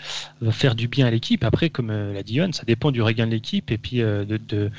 [0.41, 1.43] va faire du bien à l'équipe.
[1.43, 4.25] Après, comme euh, l'a dit Yohan, ça dépend du regain de l'équipe et puis euh,
[4.25, 4.69] de,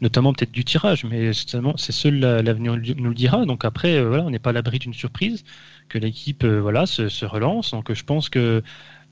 [0.00, 1.04] notamment peut-être du tirage.
[1.04, 3.44] Mais c'est seul l'avenir nous le dira.
[3.44, 5.44] Donc après, voilà, on n'est pas à l'abri d'une surprise
[5.88, 7.72] que l'équipe voilà se, relance.
[7.72, 8.62] Donc je pense que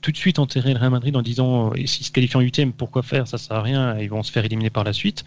[0.01, 3.03] tout de suite enterrer le Real Madrid en disant s'ils se qualifient en huitième, pourquoi
[3.03, 3.27] faire?
[3.27, 3.97] Ça sert à rien.
[3.99, 5.25] Ils vont se faire éliminer par la suite.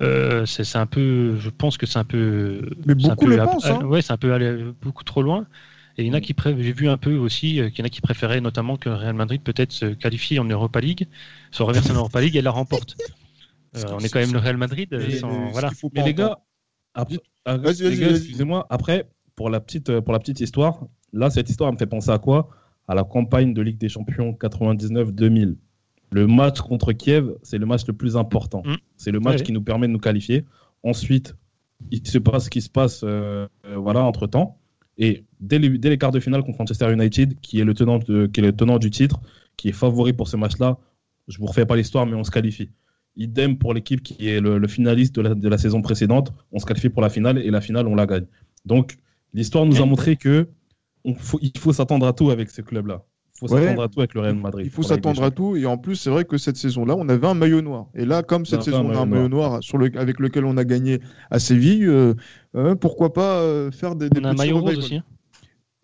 [0.00, 2.68] c'est un peu, je pense que c'est un peu.
[2.86, 3.66] Mais beaucoup le pensent.
[3.66, 3.84] Hein.
[3.84, 5.46] Ouais, c'est un peu aller beaucoup trop loin.
[5.98, 7.86] Et il y en a qui j'ai vu un peu aussi euh, qu'il y en
[7.86, 11.08] a qui préféraient notamment que Real Madrid peut-être se qualifie en Europa League,
[11.50, 12.96] se reverse en Europa League et la remporte.
[13.76, 14.88] Euh, on est quand même le Real Madrid.
[14.90, 15.18] Mais,
[15.52, 15.70] voilà.
[15.92, 16.38] mais les gars,
[17.44, 18.66] excusez-moi.
[18.70, 19.06] Après,
[19.36, 22.18] pour la petite euh, pour la petite histoire, là cette histoire me fait penser à
[22.18, 22.48] quoi?
[22.88, 25.56] À la campagne de Ligue des Champions 99-2000.
[26.12, 28.62] Le match contre Kiev, c'est le match le plus important.
[28.64, 28.76] Mm.
[28.96, 30.46] C'est le match qui nous permet de nous qualifier.
[30.82, 31.36] Ensuite,
[31.90, 33.04] il se passe ce qui se passe
[33.76, 34.58] voilà, entre temps.
[34.98, 38.00] Et dès les, dès les quarts de finale contre Manchester United, qui est, le tenant
[38.00, 39.20] qui est le tenant du titre,
[39.56, 40.78] qui est favori pour ce match-là,
[41.28, 42.70] je ne vous refais pas l'histoire, mais on se qualifie.
[43.16, 46.66] Idem pour l'équipe qui est le, finaliste de la, de la, saison précédente, on se
[46.66, 48.26] qualifie pour la finale et la finale, on la gagne.
[48.64, 48.98] Donc,
[49.34, 50.48] l'histoire nous a montré que
[51.04, 53.04] il faut s'attendre à tout avec ce club-là.
[53.38, 54.66] Faut s'attendre à tout avec le Real Madrid.
[54.66, 55.56] Il faut s'attendre à tout.
[55.56, 57.86] Et en plus, c'est vrai que cette saison-là, on avait un maillot noir.
[57.94, 60.56] Et là, comme cette saison, on a un maillot noir, sur le, avec lequel on
[60.56, 62.14] a gagné à Séville, euh,
[62.56, 64.96] euh, pourquoi pas euh, faire des, des On a un maillot rose aussi.
[64.96, 65.04] Hein.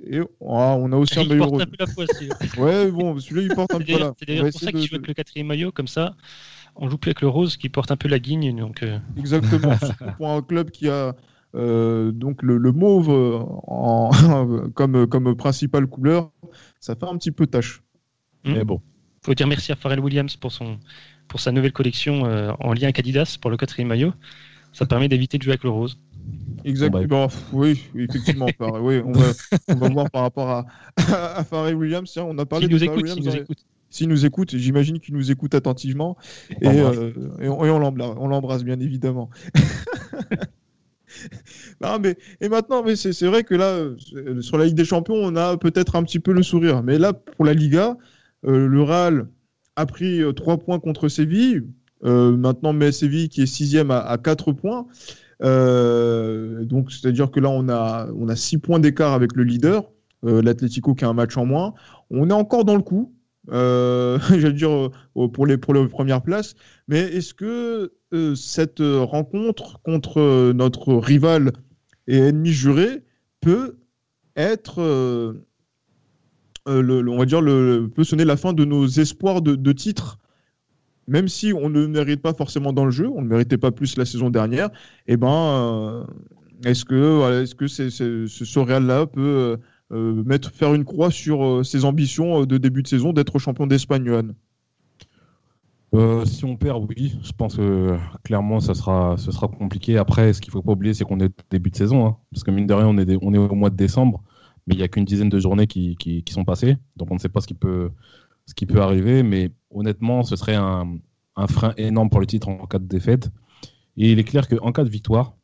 [0.06, 1.62] Et ah, on a aussi un maillot rose.
[1.62, 2.08] Un peu la poisse,
[2.58, 4.12] ouais, bon, celui-là, il porte un peu là.
[4.18, 6.16] C'est d'ailleurs pour ça qu'il joue avec le quatrième maillot, comme ça,
[6.74, 8.56] on joue plus avec le rose qui porte un peu la guigne.
[8.56, 8.84] Donc,
[9.16, 9.76] Exactement.
[10.16, 11.14] pour un club qui a.
[11.54, 13.10] donc le, le mauve
[13.68, 14.10] en,
[14.74, 16.32] comme, comme principale couleur,
[16.85, 17.83] ça fait un petit peu tâche.
[18.44, 18.53] Hmm.
[18.53, 18.83] Mais bon.
[19.23, 20.79] Faut dire merci à Pharrell Williams pour, son,
[21.29, 24.12] pour sa nouvelle collection euh, en lien avec Adidas pour le quatrième maillot.
[24.75, 25.99] Ça permet d'éviter de jouer avec le rose.
[26.62, 27.29] Exactement.
[27.29, 28.47] Bah, oui, effectivement.
[28.81, 29.33] oui, on, va,
[29.68, 30.66] on, va, voir par rapport à,
[31.38, 32.18] à Pharrell Williams.
[32.18, 33.18] On a parlé de nous écoute, Williams.
[33.18, 33.66] S'il nous écoute.
[33.88, 36.18] S'il nous écoute, j'imagine qu'il nous écoute attentivement.
[36.61, 39.31] Et, euh, et on, on l'embrasse, bien évidemment.
[41.81, 43.72] non, mais, et maintenant, mais c'est vrai que là,
[44.14, 46.83] euh, sur la Ligue des Champions, on a peut-être un petit peu le sourire.
[46.83, 47.96] Mais là, pour la Liga,
[48.46, 49.29] euh, le Real
[49.77, 51.64] a pris 3 euh, points contre Séville.
[52.03, 54.87] maintenant, mais Séville qui est sixième à, à 4 points.
[55.40, 59.90] donc, c'est-à-dire que là, on a, on a 6 points d'écart avec le leader,
[60.22, 61.74] l'Atlético qui a un match en moins.
[62.11, 63.14] On est encore dans le coup.
[63.50, 64.90] Euh, j'allais dire
[65.33, 66.55] pour les pour les premières places.
[66.88, 71.53] Mais est-ce que euh, cette rencontre contre euh, notre rival
[72.07, 73.03] et ennemi juré
[73.40, 73.77] peut
[74.37, 74.81] être,
[76.66, 80.18] le, on va dire, le, peut sonner la fin de nos espoirs de, titre.
[81.07, 83.96] Même si on ne mérite pas forcément dans le jeu, on ne méritait pas plus
[83.96, 84.68] la saison dernière,
[85.07, 86.07] et eh ben,
[86.64, 89.59] est-ce que, est-ce que ce Real-là peut
[89.90, 94.11] mettre, faire une croix sur ses ambitions de début de saison d'être champion d'Espagne,
[95.94, 99.96] euh, si on perd, oui, je pense que clairement ça sera, ce sera compliqué.
[99.96, 102.42] Après, ce qu'il ne faut pas oublier, c'est qu'on est début de saison, hein, parce
[102.44, 104.22] que mine de rien, on est, on est au mois de décembre,
[104.66, 107.20] mais il n'y a qu'une dizaine de journées qui, qui, sont passées, donc on ne
[107.20, 107.90] sait pas ce qui peut,
[108.46, 109.22] ce qui peut arriver.
[109.22, 110.98] Mais honnêtement, ce serait un,
[111.37, 113.30] un frein énorme pour le titre en cas de défaite.
[113.96, 115.35] Et il est clair qu'en cas de victoire,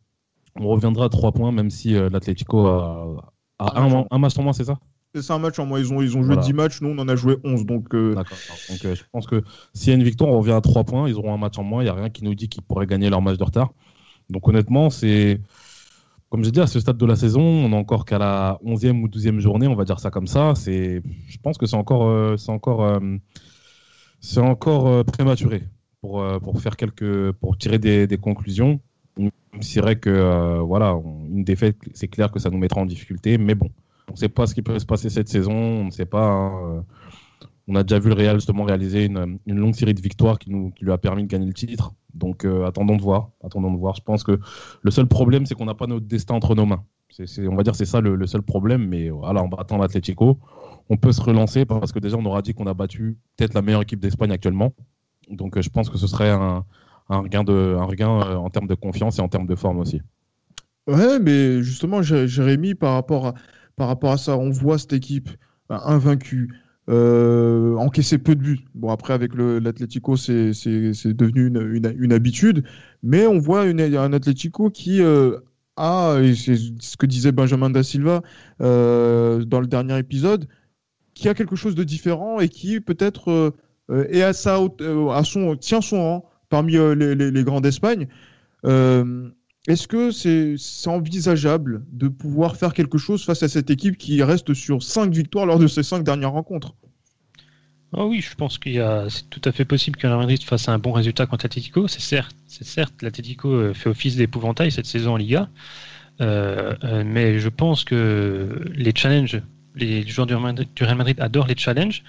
[0.56, 4.42] on reviendra à trois points, même si euh, l'Atlético a, a un, un match en
[4.42, 4.80] moins, c'est ça?
[5.14, 5.78] C'est un match en moins.
[5.78, 7.66] Ils ont, ils ont joué 10 matchs, nous on en a joué 11.
[7.66, 8.38] Donc, euh, D'accord.
[8.68, 9.42] Donc euh, je pense que
[9.74, 11.08] s'il y a une victoire, on revient à 3 points.
[11.08, 11.82] Ils auront un match en moins.
[11.82, 13.72] Il n'y a rien qui nous dit qu'ils pourraient gagner leur match de retard.
[14.28, 15.40] Donc honnêtement, c'est.
[16.28, 19.02] Comme je dis, à ce stade de la saison, on n'est encore qu'à la 11e
[19.02, 20.54] ou 12e journée, on va dire ça comme ça.
[20.54, 23.00] C'est, je pense que c'est encore, euh, c'est encore,
[24.20, 25.64] c'est encore prématuré
[26.00, 28.78] pour, pour faire quelques, pour tirer des, des conclusions.
[29.60, 30.96] C'est vrai que voilà,
[31.32, 33.70] une défaite, c'est clair que ça nous mettra en difficulté, mais bon,
[34.08, 35.52] on ne sait pas ce qui peut se passer cette saison.
[35.52, 36.26] On ne sait pas.
[36.26, 36.84] Hein.
[37.68, 40.72] On a déjà vu le Real justement réaliser une, longue série de victoires qui, nous,
[40.80, 41.92] lui a permis de gagner le titre.
[42.14, 43.30] Donc euh, attendons de voir.
[43.44, 43.94] Attendons de voir.
[43.94, 44.40] Je pense que
[44.82, 46.84] le seul problème, c'est qu'on n'a pas notre destin entre nos mains.
[47.38, 48.88] On va dire c'est ça le, seul problème.
[48.88, 50.38] Mais voilà, en battant l'Atlético,
[50.88, 53.62] on peut se relancer parce que déjà on aura dit qu'on a battu peut-être la
[53.62, 54.72] meilleure équipe d'Espagne actuellement.
[55.28, 56.64] Donc euh, je pense que ce serait un,
[57.08, 59.78] un regain, de, un regain euh, en termes de confiance et en termes de forme
[59.78, 60.00] aussi.
[60.86, 63.34] Ouais, mais justement, Jérémy, par rapport à,
[63.80, 64.36] par rapport à ça.
[64.36, 65.30] On voit cette équipe
[65.70, 66.52] bah, invaincue,
[66.90, 68.60] euh, encaisser peu de buts.
[68.74, 70.52] Bon, après, avec l'Atlético, c'est
[71.06, 72.64] devenu une, habitude,
[73.02, 75.38] mais on voit un Atlético qui euh,
[75.78, 78.20] a, et c'est ce que disait Benjamin Da Silva
[78.60, 80.46] euh, dans le dernier épisode,
[81.14, 83.54] qui a quelque chose de différent et qui peut-être
[84.10, 84.58] est à, sa,
[85.12, 88.08] à son, tient son rang parmi les, grands d'Espagne.
[89.68, 94.54] Est-ce que c'est envisageable de pouvoir faire quelque chose face à cette équipe qui reste
[94.54, 96.74] sur 5 victoires lors de ses 5 dernières rencontres?
[97.92, 100.92] Oh oui, je pense qu'il c'est tout à fait possible que Madrid fasse un bon
[100.92, 101.88] résultat contre l'Atletico.
[101.88, 105.48] C'est certes, c'est certes, l'Atletico euh, fait office d'épouvantail cette saison en Liga,
[106.20, 109.42] euh, euh, mais je pense que les challenges,
[109.74, 112.04] les joueurs du Real Madrid adorent les challenges.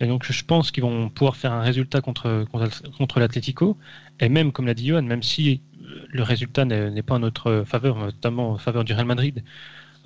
[0.00, 3.76] Et donc je pense qu'ils vont pouvoir faire un résultat contre, contre, contre l'Atlético.
[4.18, 5.60] Et même, comme l'a dit Johan, même si
[6.08, 9.42] le résultat n'est pas en notre faveur, notamment en faveur du Real Madrid,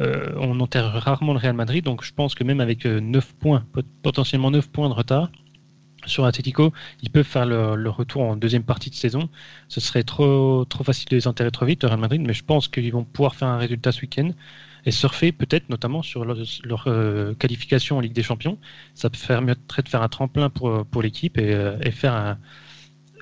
[0.00, 1.84] euh, on enterre rarement le Real Madrid.
[1.84, 3.66] Donc je pense que même avec 9 euh, points,
[4.02, 5.30] potentiellement 9 points de retard
[6.06, 9.30] sur l'Atlético, ils peuvent faire le, retour en deuxième partie de saison.
[9.68, 12.68] Ce serait trop, facile de les enterrer trop vite, le Real Madrid, mais je pense
[12.68, 14.30] qu'ils vont pouvoir faire un résultat ce week-end
[14.84, 16.38] et surfer peut-être notamment sur leur,
[16.88, 18.58] euh, qualification en Ligue des Champions.
[18.94, 22.38] Ça permettrait de faire un tremplin pour, l'équipe et, faire un,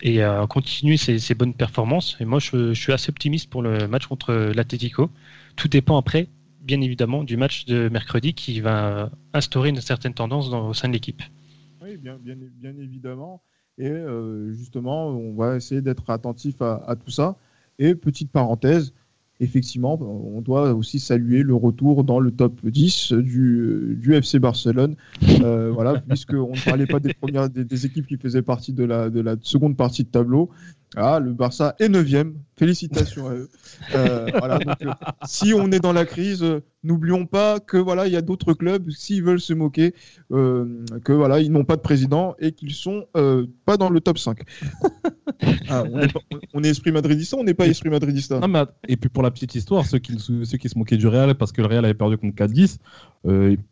[0.02, 2.16] et continuer ses, bonnes performances.
[2.20, 5.10] Et moi, je, suis assez optimiste pour le match contre l'Atletico.
[5.56, 6.28] Tout dépend après,
[6.60, 10.92] bien évidemment, du match de mercredi qui va instaurer une certaine tendance au sein de
[10.92, 11.22] l'équipe.
[11.82, 12.18] Oui, bien,
[12.78, 13.42] évidemment.
[13.78, 17.36] Et euh, justement, on va essayer d'être attentif à, tout ça.
[17.78, 18.94] Et petite parenthèse,
[19.40, 24.94] effectivement, on doit aussi saluer le retour dans le top 10 du, FC Barcelone.
[25.22, 30.08] Euh, puisqu'on ne parlait pas des, équipes qui faisaient partie de la seconde partie de
[30.08, 30.50] tableau.
[30.96, 32.06] Ah, le Barça est 9
[32.56, 33.48] Félicitations à eux.
[33.94, 34.90] Euh, voilà, donc, euh,
[35.24, 38.52] si on est dans la crise, euh, n'oublions pas que voilà, il y a d'autres
[38.52, 39.94] clubs, s'ils veulent se moquer,
[40.30, 43.06] que voilà, ils n'ont pas de président et qu'ils sont
[43.64, 44.40] pas dans le top 5.
[45.68, 45.84] Ah,
[46.52, 48.40] on, est, esprit madridista, on n'est pas esprit madridista.
[48.86, 51.50] et puis pour la petite histoire, ceux qui, ceux qui se moquaient du Real parce
[51.50, 52.78] que le Real avait perdu contre 4-10,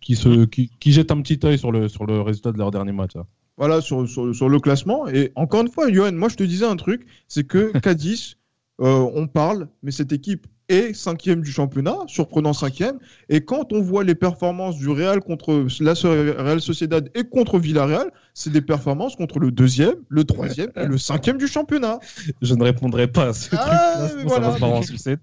[0.00, 2.70] qui, se, qui, qui jettent un petit œil sur le, sur le résultat de leur
[2.70, 3.14] dernier match.
[3.14, 3.24] Hein
[3.60, 5.06] voilà, sur, sur, le classement.
[5.06, 8.36] Et encore une fois, Johan, moi je te disais un truc, c'est que Cadiz,
[8.80, 12.98] euh, on parle, mais cette équipe est cinquième du championnat, surprenant cinquième.
[13.28, 18.10] Et quand on voit les performances du Real contre la Real Sociedad et contre Villarreal,
[18.34, 21.98] c'est des performances contre le deuxième, le troisième et le cinquième du championnat.
[22.40, 24.66] Je ne répondrai pas à ce ah, truc-là, voilà.
[24.66, 25.20] en sucette.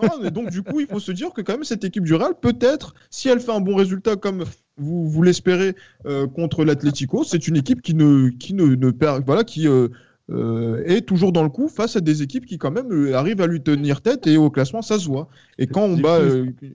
[0.00, 2.34] Donc, donc du coup, il faut se dire que quand même cette équipe du Real,
[2.40, 4.44] peut-être, si elle fait un bon résultat comme
[4.78, 5.74] vous, vous l'espérez
[6.06, 9.88] euh, contre l'Atlético, c'est une équipe qui ne, qui ne, ne perd, voilà, qui euh,
[10.30, 13.46] euh, est toujours dans le coup face à des équipes qui quand même arrivent à
[13.46, 15.28] lui tenir tête et au classement ça se voit.
[15.58, 16.20] Et quand on bat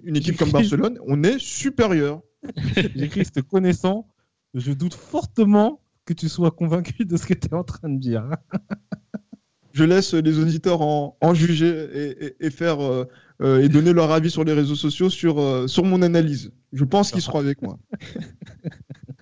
[0.03, 2.21] une équipe comme Barcelone, on est supérieur.
[2.95, 4.07] J'écris te connaissant,
[4.53, 7.99] je doute fortement que tu sois convaincu de ce que tu es en train de
[7.99, 8.29] dire.
[9.71, 13.05] je laisse les auditeurs en, en juger et, et, faire
[13.41, 16.51] euh, et donner leur avis sur les réseaux sociaux sur, euh, sur mon analyse.
[16.71, 17.79] Je pense qu'ils seront avec moi.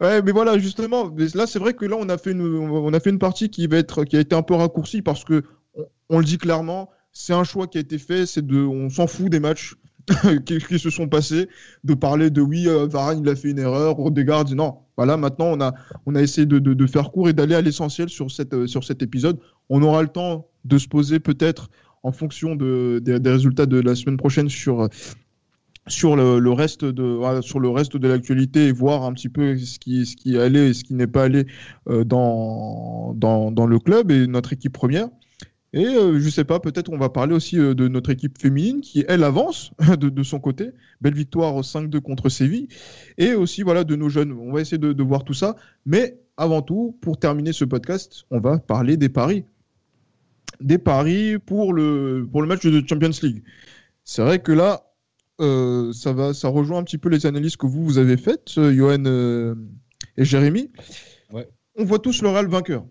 [0.00, 3.00] ouais, mais voilà, justement, là, c'est vrai que là, on a fait une, on a
[3.00, 5.42] fait une partie qui va être, qui a été un peu raccourcie parce que,
[6.08, 9.06] on, le dit clairement, c'est un choix qui a été fait, c'est de, on s'en
[9.06, 9.74] fout des matchs
[10.46, 11.48] qui, se sont passés,
[11.84, 14.78] de parler de oui, euh, Varane, il a fait une erreur, Odegaard non.
[14.96, 15.74] Voilà, maintenant, on a,
[16.06, 19.38] on a essayé de, faire court et d'aller à l'essentiel sur, cette, sur cet épisode.
[19.68, 21.68] On aura le temps de se poser peut-être
[22.02, 24.88] en fonction de, des, résultats de la semaine prochaine sur
[25.88, 29.78] sur le, reste de sur le reste de l'actualité et voir un petit peu ce
[29.78, 31.46] qui ce qui allé et ce qui n'est pas allé
[31.88, 35.08] euh, dans, dans, dans le club et notre équipe première.
[35.72, 38.80] Et euh, je sais pas, peut-être on va parler aussi euh, de notre équipe féminine
[38.80, 40.70] qui, elle, avance de, de son côté.
[41.00, 42.68] Belle victoire 5-2 contre Séville.
[43.18, 44.32] Et aussi, voilà, de nos jeunes.
[44.32, 45.56] On va essayer de, de, voir tout ça.
[45.84, 49.44] Mais avant tout, pour terminer ce podcast, on va parler des paris
[50.60, 53.42] des paris pour le, pour le match de Champions League.
[54.04, 54.86] C'est vrai que là,
[55.40, 58.56] euh, ça, va, ça rejoint un petit peu les analyses que vous, vous avez faites,
[58.56, 59.54] euh, Johan euh,
[60.16, 60.70] et Jérémy.
[61.78, 62.86] On voit tous le Real vainqueur.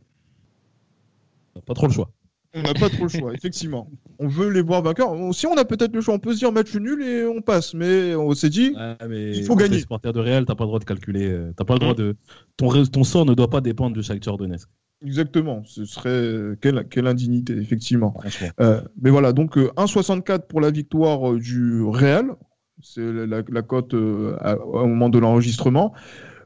[1.56, 2.12] On n'a pas trop le choix.
[2.54, 3.90] On n'a pas trop le choix, effectivement.
[4.20, 5.12] On veut les voir vainqueurs.
[5.34, 7.74] Si on a peut-être le choix, on peut se dire match nul et on passe.
[7.74, 8.76] Mais on s'est dit,
[9.10, 9.80] il faut gagner.
[9.80, 11.50] Supporter de Real, t'as pas le droit de calculer.
[11.58, 12.16] T'as pas le droit de.
[12.58, 14.70] Ton, ton sort ne doit pas dépendre de Shakhtar Donetsk.
[15.04, 18.16] Exactement, ce serait quelle, quelle indignité, effectivement.
[18.62, 22.36] Euh, mais voilà, donc 1,64 euh, pour la victoire euh, du Real,
[22.82, 25.94] c'est la, cote au moment de l'enregistrement.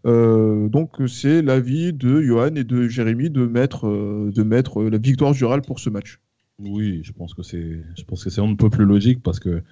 [0.05, 5.43] donc c'est l'avis de Johan et de Jérémy de mettre, de mettre la victoire du
[5.43, 6.19] Real pour ce match.
[6.59, 9.63] Oui, je pense que c'est, je pense que c'est un peu plus logique parce que,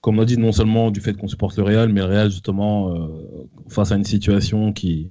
[0.00, 2.30] comme on a dit, non seulement du fait qu'on supporte le Real, mais le Real
[2.30, 3.10] justement
[3.68, 5.10] face à une situation qui,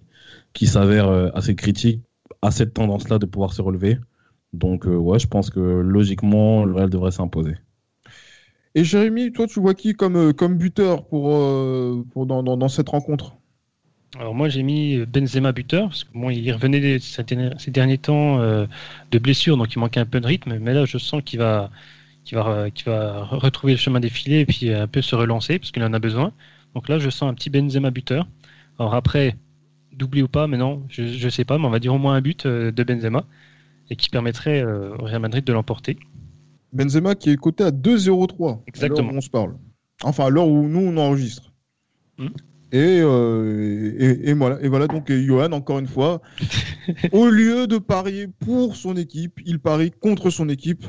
[0.54, 2.02] qui s'avère assez critique
[2.42, 3.98] à cette tendance-là de pouvoir se relever.
[4.54, 7.56] Donc, euh, ouais, je pense que logiquement, le Real devrait s'imposer.
[8.76, 12.68] Et Jérémy, toi, tu vois qui comme, euh, comme buteur pour, euh, pour dans, dans,
[12.68, 13.36] cette rencontre?
[14.18, 19.20] Alors moi j'ai mis Benzema buteur parce que bon il revenait ces derniers temps de
[19.20, 21.70] blessure donc il manquait un peu de rythme mais là je sens qu'il va
[22.24, 25.70] qu'il va va retrouver le chemin des filets et puis un peu se relancer parce
[25.70, 26.34] qu'il en a besoin
[26.74, 28.28] donc là je sens un petit Benzema buteur
[28.80, 29.38] alors après
[30.00, 32.16] doublé ou pas, mais non, je ne sais pas, mais on va dire au moins
[32.16, 33.26] un but euh, de Benzema
[33.92, 35.98] et qui permettrait euh, au Real Madrid de l'emporter.
[36.74, 38.62] Benzema qui est coté à 2-0-3.
[38.66, 39.12] Exactement.
[39.14, 39.56] on se parle.
[40.04, 41.54] Enfin, à l'heure où nous on enregistre.
[42.18, 42.30] Hmm.
[42.74, 46.22] Euh, et, et, voilà, et voilà donc Johan, encore une fois,
[47.12, 50.86] au lieu de parier pour son équipe, il parie contre son équipe.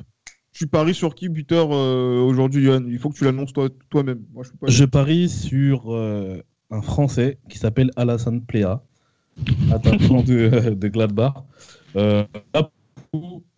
[0.53, 2.85] Tu paries sur qui buteur aujourd'hui, Johan?
[2.87, 3.53] Il faut que tu l'annonces
[3.89, 4.23] toi-même.
[4.67, 5.95] je, parie sur
[6.71, 8.83] un Français qui s'appelle Alassane Pléa,
[9.73, 11.35] attaquant de, de Gladbach.
[11.97, 12.25] Euh,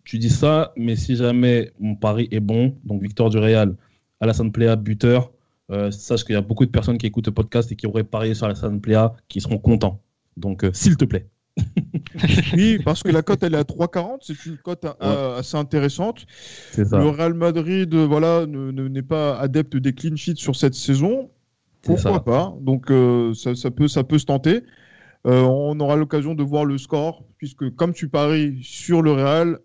[0.03, 3.75] tu dis ça, mais si jamais mon pari est bon, donc victoire du Real,
[4.19, 5.31] Alassane Pléa buteur,
[5.71, 8.03] euh, sache qu'il y a beaucoup de personnes qui écoutent le podcast et qui auraient
[8.03, 10.01] parié sur Alassane Pléa qui seront contents.
[10.35, 11.27] Donc, euh, s'il te plaît.
[12.53, 16.25] oui, parce que la cote elle est à 3,40, c'est une cote euh, assez intéressante.
[16.77, 21.29] Le Real Madrid, voilà, n'est pas adepte des clean sheets sur cette saison.
[21.83, 22.55] Pourquoi pas?
[22.59, 22.91] Donc
[23.35, 24.63] ça, ça, peut, ça peut se tenter.
[25.25, 29.59] Euh, on aura l'occasion de voir le score, puisque comme tu paries sur le Real,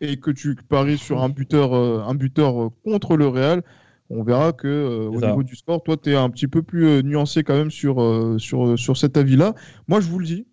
[0.00, 3.62] et que tu paries sur un buteur, un buteur contre le Real,
[4.10, 7.42] on verra que au niveau du score, toi, tu es un petit peu plus nuancé
[7.42, 9.54] quand même sur, sur, sur cet avis-là.
[9.88, 10.46] Moi, je vous le dis,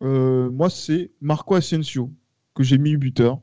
[0.00, 2.10] moi, c'est Marco Asensio
[2.54, 3.40] que j'ai mis buteur.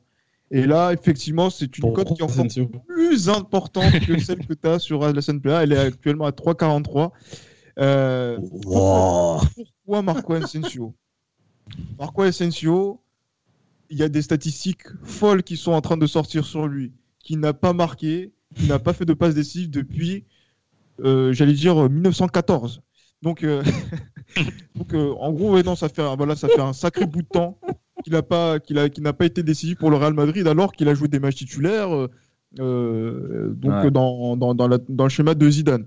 [0.50, 2.46] Et là, effectivement, c'est une cote qui est encore
[2.86, 5.62] plus importante que celle que tu as sur la SNPA.
[5.62, 7.10] Elle est actuellement à 3,43.
[7.78, 10.94] Euh, pourquoi Marco Asensio
[11.98, 13.02] Marco Asensio,
[13.90, 17.36] il y a des statistiques folles qui sont en train de sortir sur lui, qui
[17.36, 20.24] n'a pas marqué, qui n'a pas fait de passe décisive depuis,
[21.00, 22.82] euh, j'allais dire, 1914.
[23.22, 23.62] Donc, euh,
[24.76, 27.58] donc en gros, non, ça fait, voilà, ça fait un sacré bout de temps
[28.04, 30.88] qu'il n'a pas, qu'il a, n'a pas été décisif pour le Real Madrid alors qu'il
[30.88, 31.92] a joué des matchs titulaires.
[31.94, 32.10] Euh,
[32.60, 35.86] euh, donc dans, dans, dans, dans, le schéma de Zidane.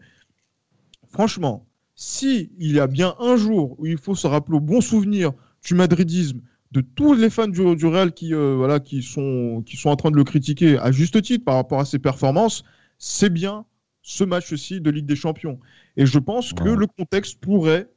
[1.08, 1.66] Franchement,
[1.98, 5.34] si il y a bien un jour où il faut se rappeler au bon souvenir
[5.66, 9.78] du madridisme, de tous les fans du, du Real qui, euh, voilà, qui, sont, qui
[9.78, 12.64] sont en train de le critiquer à juste titre par rapport à ses performances,
[13.00, 13.66] c'est bien
[14.04, 15.60] ce match-ci de Ligue des Champions.
[15.98, 17.90] Et je pense que le contexte pourrait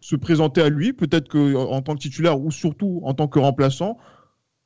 [0.00, 3.98] se présenter à lui, peut-être qu'en tant que titulaire ou surtout en tant que remplaçant,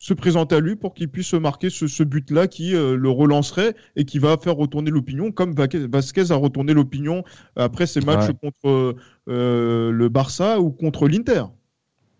[0.05, 4.05] se présenter à lui pour qu'il puisse marquer ce, but-là qui euh, le relancerait et
[4.05, 7.25] qui va faire retourner l'opinion, comme Vasquez a retourné l'opinion
[7.57, 8.97] après ses matchs contre
[9.29, 11.45] euh, le Barça ou contre l'Inter.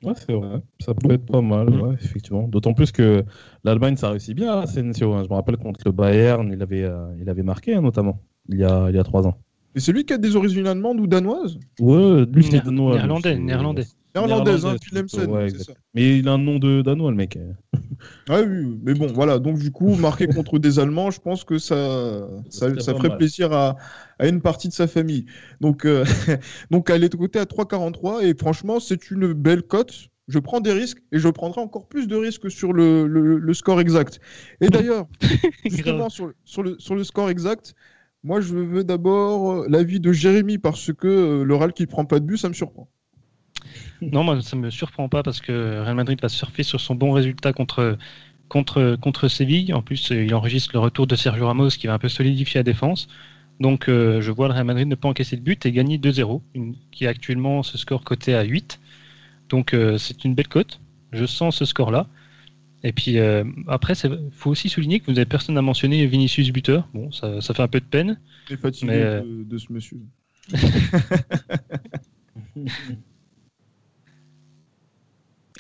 [0.03, 0.63] Ouais, c'est vrai.
[0.81, 2.49] Ça peut être pas mal, effectivement.
[2.49, 3.23] D'autant plus que
[3.65, 5.13] l'Allemagne, ça réussit bien, Asensio.
[5.13, 5.25] Hein.
[5.25, 8.61] Je me rappelle contre le Bayern, il avait, euh, il avait marqué, hein, notamment, il
[8.61, 9.37] y, a, il y a trois ans.
[9.75, 11.59] Et c'est lui qui a des origines allemandes ou danoises?
[11.81, 12.95] Ouais, lui c'est danois.
[12.95, 13.85] Néerlandais, néerlandais.
[14.15, 14.77] Néerlandaise, hein,
[15.09, 15.73] c'est ça.
[15.95, 17.39] Mais il a un nom de danois, le mec.
[18.29, 19.39] Ah oui, mais bon, voilà.
[19.39, 23.77] Donc, du coup, marqué contre des Allemands, je pense que ça, ça, ferait plaisir à,
[24.19, 25.27] à, une partie de sa famille.
[25.61, 26.05] Donc, euh,
[26.71, 30.09] donc elle est côté à 3,43 et franchement, c'est une belle cote.
[30.27, 33.81] Je prends des risques et je prendrai encore plus de risques sur le, le, score
[33.81, 34.21] exact.
[34.63, 35.07] Et d'ailleurs,
[35.67, 37.75] justement, sur, sur, le, sur le score exact,
[38.23, 42.07] moi, je veux d'abord euh, l'avis de Jérémy parce que euh, le Real qui prend
[42.07, 42.89] pas de but, ça me surprend.
[44.01, 47.13] Non, moi, ça me surprend pas parce que Real Madrid va surfer sur son bon
[47.13, 47.97] résultat contre,
[48.49, 49.73] contre, contre Séville.
[49.73, 52.59] En plus, euh, il enregistre le retour de Sergio Ramos qui va un peu solidifier
[52.59, 53.09] la défense.
[53.61, 56.43] Donc, je vois le Real Madrid ne pas encaisser de but et gagner 2-0,
[56.91, 58.81] qui est actuellement ce score coté à 8.
[59.49, 60.81] Donc, c'est une belle cote.
[61.13, 62.09] Je sens ce score-là.
[62.85, 66.51] Et puis euh, après, il faut aussi souligner que vous n'avez personne à mentionner Vinicius
[66.53, 66.87] buteur.
[66.93, 68.21] Bon, ça, ça, fait un peu de peine.
[68.49, 69.99] Je fatigué mais, euh, de, ce monsieur.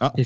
[0.04, 0.22] ah.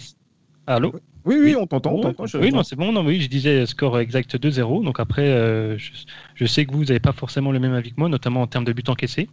[0.66, 0.92] Allô
[1.24, 2.00] oui, oui, on t'entend.
[2.40, 2.90] oui, non, c'est bon.
[2.90, 4.82] Non, oui, je disais score exact 2-0.
[4.82, 8.08] Donc après, euh, je, sais que vous n'avez pas forcément le même avis que moi,
[8.08, 9.28] notamment en termes de buts encaissés.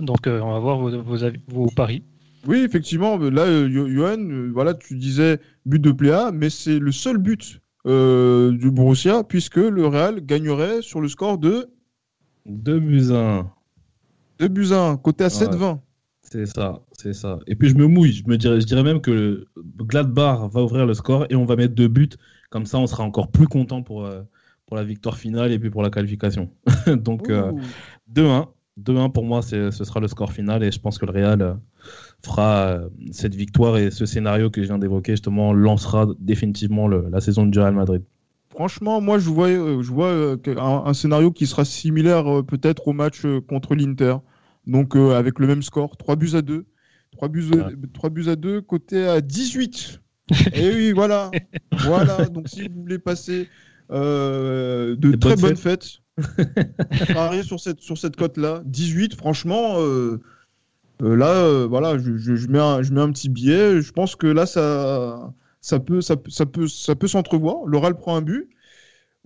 [0.00, 1.16] Donc on va voir vos, vos,
[1.48, 2.02] vos paris.
[2.46, 3.16] Oui, effectivement.
[3.18, 7.60] Là, euh, Johan, euh, voilà, tu disais but de Pléa, mais c'est le seul but
[7.86, 11.68] euh, du Borussia, puisque le Real gagnerait sur le score de
[12.46, 13.50] 2 buts 1.
[14.40, 15.78] 2 buts 1, côté à 7-20.
[16.30, 17.38] C'est ça, c'est ça.
[17.46, 19.46] Et puis je me mouille, je, me dirais, je dirais même que
[19.78, 22.08] Gladbach va ouvrir le score et on va mettre deux buts.
[22.50, 24.08] Comme ça, on sera encore plus content pour,
[24.66, 26.50] pour la victoire finale et puis pour la qualification.
[26.86, 28.48] Donc 2-1.
[28.82, 31.58] 2-1 pour moi, ce sera le score final et je pense que le Real
[32.24, 37.20] fera euh, cette victoire et ce scénario que je viens d'évoquer justement lancera définitivement la
[37.20, 38.02] saison du Real Madrid.
[38.50, 42.92] Franchement, moi je vois, euh, je vois euh, un, scénario qui sera similaire peut-être au
[42.92, 44.16] match contre l'Inter.
[44.66, 46.66] Donc avec le même score, 3 buts à 2.
[47.12, 47.50] 3 buts,
[47.92, 50.00] 3 buts à 2, côté à 18.
[50.54, 51.30] et oui, voilà.
[51.80, 52.24] voilà.
[52.26, 53.48] Donc si vous voulez passer
[53.90, 56.00] de très bonnes fêtes,
[57.12, 58.62] pariez sur cette, sur cette cote-là.
[58.66, 60.20] 18, franchement, euh,
[61.00, 63.80] là, euh, voilà, je, mets un, je mets un petit billet.
[63.80, 67.66] Je pense que là, ça, ça peut, ça, ça peut, ça peut s'entrevoir.
[67.66, 68.48] Le Real prend un but.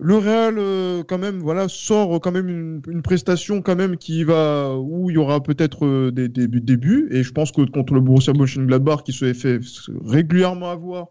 [0.01, 4.75] Le Real, euh, quand même, voilà, sort quand même une, prestation quand même qui va
[4.77, 7.09] où il y aura peut-être des, des, buts.
[7.11, 9.59] Et je pense que contre le Borussia Mönchengladbach, qui se fait
[10.05, 11.07] régulièrement avoir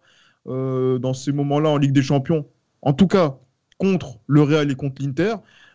[0.46, 2.46] dans ces moments-là en Ligue des Champions,
[2.80, 3.38] en tout cas
[3.76, 5.34] contre le Real et contre l'Inter,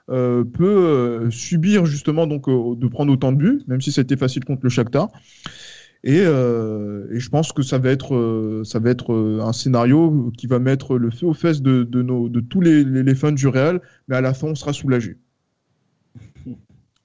[0.09, 4.17] euh, peut euh, subir justement donc euh, de prendre autant de buts, même si c'était
[4.17, 5.07] facile contre le Shakhtar.
[6.03, 10.59] Et, et, je pense que ça va être, ça va être un scénario qui va
[10.59, 13.81] mettre le feu aux fesses de, de, nos, de tous les, les, fans du Real,
[14.09, 15.17] mais à la fin, on sera soulagé.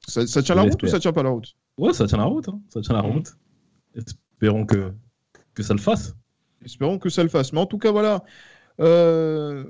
[0.09, 1.55] Ça, tient la route ou ça tient pas la route?
[1.77, 2.49] Ouais, ça tient la route.
[2.49, 2.61] Hein.
[2.71, 3.37] Ça tient la route.
[3.95, 4.93] Espérons que,
[5.55, 6.17] que ça le fasse.
[6.65, 7.53] Espérons que ça le fasse.
[7.53, 8.25] Mais en tout cas, voilà.
[8.81, 9.65] Euh,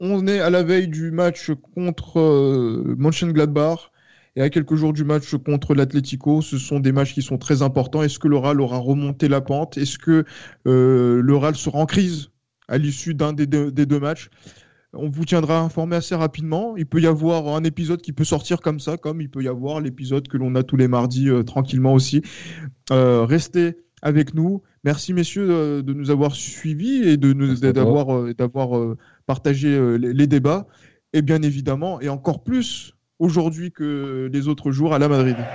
[0.00, 3.92] on est à la veille du match contre euh, Mönchengladbach
[4.36, 6.42] et à quelques jours du match contre l'Atlético.
[6.42, 8.02] Ce sont des matchs qui sont très importants.
[8.02, 9.76] Est-ce que l'Oral aura remonté la pente?
[9.76, 10.24] Est-ce que
[10.66, 12.30] euh, l'Oral sera en crise
[12.68, 14.30] à l'issue d'un des, deux matchs?
[14.94, 16.76] On vous tiendra informé assez rapidement.
[16.76, 19.48] Il peut y avoir un épisode qui peut sortir comme ça, comme il peut y
[19.48, 22.22] avoir l'épisode que l'on a tous les mardis tranquillement aussi.
[22.90, 24.62] restez avec nous.
[24.84, 30.66] Merci messieurs de nous avoir suivis et de nous d'avoir d'avoir partagé les, débats.
[31.14, 32.91] Et bien évidemment, et encore plus
[33.22, 35.46] aujourd'hui que les autres jours à la Madrid.